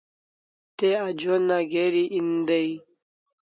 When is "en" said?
2.19-2.29